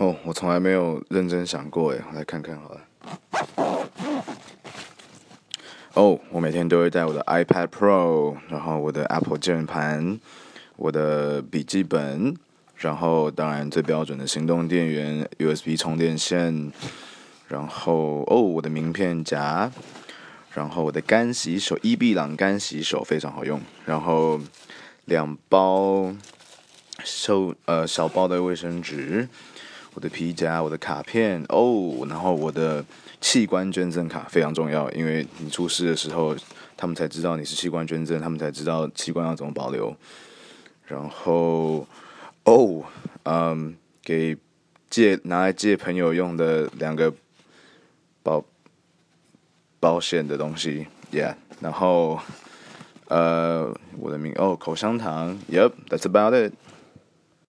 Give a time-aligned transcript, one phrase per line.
[0.00, 2.80] 哦，我从来没有认真想过哎，我来看看好了。
[5.92, 10.18] 哦，我每天都会带我的 iPad Pro，然后我的 Apple 键盘，
[10.76, 12.34] 我的笔记本，
[12.76, 16.72] 然后当然最标准的行动电源 USB 充电线，
[17.48, 19.70] 然后哦，我的名片夹，
[20.54, 24.40] 然后我的干洗手伊碧朗干洗手非常好用，然后
[25.04, 26.10] 两包
[27.04, 29.28] 收呃小包的卫生纸。
[29.94, 32.84] 我的皮夹，我的卡片哦，然后我的
[33.20, 36.34] 器官捐赠卡非常重要，因为你出事的时候，
[36.76, 39.94] 他们才知道你是器官捐赠，他们才知道器官要怎么保留。
[40.86, 41.86] 然后
[42.44, 42.82] 哦，
[43.24, 44.36] 嗯，给
[44.88, 47.12] 借拿来借朋友用的两个
[48.22, 48.44] 保
[49.78, 52.18] 保险的东西，Yeah，然后
[53.08, 56.54] 呃，我的名哦，口香糖，Yep，that's about it。